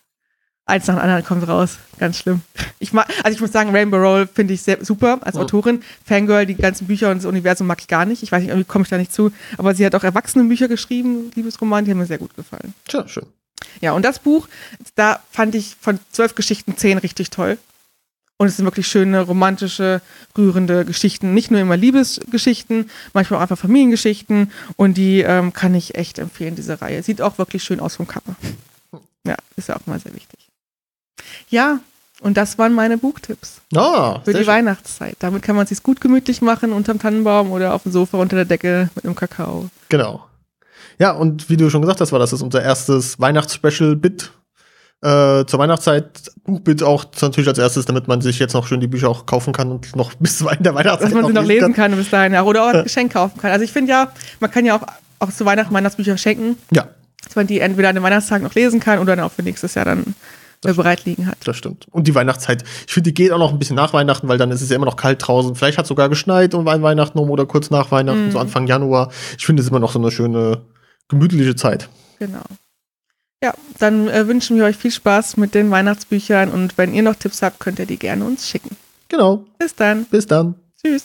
eins 0.68 0.87
nach 0.87 0.96
dem 0.96 1.02
anderen 1.02 1.25
kommt 1.25 1.48
raus. 1.48 1.78
Ganz 1.98 2.18
schlimm. 2.18 2.42
Ich 2.78 2.92
mag, 2.92 3.08
also 3.25 3.34
ich 3.34 3.40
muss 3.40 3.52
sagen, 3.52 3.70
Rainbow 3.70 3.96
Roll 3.96 4.28
finde 4.32 4.54
ich 4.54 4.62
sehr 4.62 4.84
super 4.84 5.18
als. 5.22 5.37
Autorin. 5.37 5.82
Fangirl, 6.04 6.46
die 6.46 6.54
ganzen 6.54 6.87
Bücher 6.87 7.10
und 7.10 7.18
das 7.18 7.25
Universum 7.25 7.66
mag 7.66 7.80
ich 7.80 7.88
gar 7.88 8.04
nicht. 8.04 8.22
Ich 8.22 8.32
weiß 8.32 8.40
nicht, 8.40 8.50
irgendwie 8.50 8.66
komme 8.66 8.82
ich 8.82 8.88
da 8.88 8.98
nicht 8.98 9.12
zu. 9.12 9.32
Aber 9.56 9.75
sie 9.75 9.84
hat 9.87 9.94
auch 9.94 10.04
Erwachsenenbücher 10.04 10.68
geschrieben, 10.68 11.30
Liebesroman, 11.34 11.84
die 11.84 11.92
haben 11.92 11.98
mir 11.98 12.06
sehr 12.06 12.18
gut 12.18 12.34
gefallen. 12.37 12.75
Tja, 12.87 13.06
schön. 13.08 13.26
Ja, 13.80 13.92
und 13.92 14.04
das 14.04 14.18
Buch, 14.18 14.48
da 14.94 15.20
fand 15.30 15.54
ich 15.54 15.76
von 15.80 15.98
zwölf 16.12 16.34
Geschichten 16.34 16.76
zehn 16.76 16.98
richtig 16.98 17.30
toll. 17.30 17.58
Und 18.37 18.46
es 18.46 18.56
sind 18.56 18.64
wirklich 18.66 18.87
schöne, 18.87 19.20
romantische, 19.22 20.00
rührende 20.37 20.84
Geschichten. 20.84 21.34
Nicht 21.34 21.50
nur 21.50 21.60
immer 21.60 21.76
Liebesgeschichten, 21.76 22.88
manchmal 23.12 23.38
auch 23.38 23.42
einfach 23.42 23.58
Familiengeschichten. 23.58 24.52
Und 24.76 24.96
die 24.96 25.20
ähm, 25.22 25.52
kann 25.52 25.75
ich 25.75 25.96
echt 25.96 26.18
empfehlen, 26.18 26.54
diese 26.54 26.80
Reihe. 26.80 27.02
Sieht 27.02 27.20
auch 27.20 27.38
wirklich 27.38 27.64
schön 27.64 27.80
aus 27.80 27.96
vom 27.96 28.06
Cover. 28.06 28.37
Ja, 29.26 29.34
ist 29.56 29.68
ja 29.68 29.76
auch 29.76 29.87
mal 29.87 29.98
sehr 29.98 30.14
wichtig. 30.14 30.48
Ja, 31.50 31.80
und 32.20 32.37
das 32.37 32.58
waren 32.58 32.73
meine 32.73 32.99
Buchtipps 32.99 33.61
Ah, 33.75 34.20
für 34.25 34.32
die 34.32 34.38
schön. 34.38 34.47
Weihnachtszeit. 34.49 35.16
Damit 35.20 35.42
kann 35.42 35.54
man 35.54 35.64
es 35.64 35.68
sich 35.68 35.82
gut 35.82 36.00
gemütlich 36.00 36.42
machen, 36.42 36.73
unterm 36.73 36.99
Tannenbaum 36.99 37.52
oder 37.52 37.75
auf 37.75 37.85
dem 37.85 37.92
Sofa 37.92 38.18
unter 38.18 38.37
der 38.37 38.44
Decke 38.44 38.90
mit 38.94 39.04
einem 39.04 39.14
Kakao. 39.14 39.68
Genau. 39.88 40.25
Ja, 40.99 41.12
und 41.12 41.49
wie 41.49 41.56
du 41.56 41.70
schon 41.70 41.80
gesagt 41.80 42.00
hast, 42.00 42.11
war 42.11 42.18
das 42.18 42.32
ist 42.32 42.42
unser 42.42 42.62
erstes 42.62 43.20
Weihnachtsspecial-Bit. 43.20 44.32
Äh, 45.00 45.47
zur 45.47 45.61
Weihnachtszeit 45.61 46.32
Buchbit 46.42 46.82
auch 46.82 47.04
natürlich 47.20 47.47
als 47.47 47.58
erstes, 47.58 47.85
damit 47.85 48.08
man 48.08 48.20
sich 48.20 48.40
jetzt 48.40 48.54
noch 48.54 48.66
schön 48.66 48.80
die 48.80 48.88
Bücher 48.88 49.08
auch 49.08 49.26
kaufen 49.26 49.52
kann 49.52 49.70
und 49.70 49.94
noch 49.94 50.12
bis 50.18 50.40
in 50.40 50.62
der 50.64 50.75
Weihnachtszeit 50.75 51.12
dass 51.12 51.14
man 51.14 51.26
sie 51.26 51.32
noch 51.35 51.44
lesen 51.44 51.73
kann 51.73 51.94
bis 51.94 52.11
dahin 52.11 52.32
ja. 52.32 52.42
oder 52.42 52.64
auch 52.64 52.68
als 52.68 52.82
Geschenk 52.82 53.12
kaufen 53.12 53.40
kann. 53.40 53.52
Also 53.52 53.64
ich 53.64 53.70
finde 53.70 53.92
ja, 53.92 54.11
man 54.40 54.50
kann 54.50 54.64
ja 54.64 54.76
auch, 54.76 54.82
auch 55.20 55.30
zu 55.30 55.44
Weihnachten 55.44 55.73
Weihnachtsbücher 55.73 56.18
schenken, 56.18 56.58
Ja, 56.73 56.88
dass 57.23 57.37
man 57.37 57.47
die 57.47 57.61
entweder 57.61 57.90
an 57.90 57.94
den 57.94 58.02
Weihnachtstagen 58.02 58.42
noch 58.42 58.56
lesen 58.56 58.80
kann 58.80 58.99
oder 58.99 59.14
dann 59.14 59.25
auch 59.25 59.30
für 59.30 59.44
nächstes 59.44 59.75
Jahr 59.75 59.85
dann 59.85 60.16
äh, 60.65 60.73
bereit 60.73 61.05
liegen 61.05 61.27
hat. 61.27 61.37
das 61.45 61.57
stimmt. 61.57 61.87
Und 61.91 62.07
die 62.09 62.15
Weihnachtszeit, 62.15 62.65
ich 62.87 62.93
finde, 62.93 63.11
die 63.11 63.15
geht 63.15 63.33
auch 63.33 63.38
noch 63.38 63.53
ein 63.53 63.59
bisschen 63.59 63.77
nach 63.77 63.93
Weihnachten, 63.93 64.29
weil 64.29 64.38
dann 64.38 64.50
ist 64.50 64.62
es 64.62 64.71
ja 64.71 64.77
immer 64.77 64.87
noch 64.87 64.97
kalt 64.97 65.27
draußen. 65.27 65.55
Vielleicht 65.55 65.79
hat 65.79 65.85
es 65.85 65.88
sogar 65.88 66.09
geschneit 66.09 66.55
um 66.55 66.65
Weihnachten 66.67 67.19
rum 67.19 67.31
oder 67.31 67.47
kurz 67.47 67.71
nach 67.71 67.91
Weihnachten, 67.91 68.27
Mhm. 68.27 68.31
so 68.33 68.38
Anfang 68.38 68.67
Januar. 68.67 69.11
Ich 69.38 69.47
finde 69.47 69.61
es 69.61 69.67
ist 69.67 69.71
immer 69.71 69.81
noch 69.81 69.93
so 69.93 69.99
eine 69.99 70.11
schöne, 70.11 70.62
gemütliche 71.09 71.55
Zeit. 71.57 71.88
Genau. 72.19 72.43
Ja, 73.43 73.55
dann 73.79 74.09
äh, 74.09 74.27
wünschen 74.27 74.57
wir 74.57 74.65
euch 74.65 74.77
viel 74.77 74.91
Spaß 74.91 75.37
mit 75.37 75.55
den 75.55 75.71
Weihnachtsbüchern 75.71 76.50
und 76.50 76.77
wenn 76.77 76.93
ihr 76.93 77.03
noch 77.03 77.15
Tipps 77.15 77.41
habt, 77.43 77.61
könnt 77.61 77.79
ihr 77.79 77.87
die 77.87 77.99
gerne 77.99 78.25
uns 78.25 78.49
schicken. 78.49 78.77
Genau. 79.09 79.45
Bis 79.59 79.75
dann. 79.77 80.05
Bis 80.07 80.27
dann. 80.27 80.57
Tschüss. 80.83 81.05